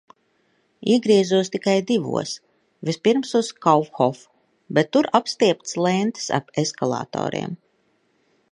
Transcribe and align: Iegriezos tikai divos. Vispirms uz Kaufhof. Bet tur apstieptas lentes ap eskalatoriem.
Iegriezos 0.91 1.51
tikai 1.55 1.75
divos. 1.91 2.31
Vispirms 2.89 3.33
uz 3.41 3.49
Kaufhof. 3.67 4.25
Bet 4.79 4.89
tur 4.97 5.11
apstieptas 5.21 5.77
lentes 5.89 6.29
ap 6.39 6.53
eskalatoriem. 6.65 7.55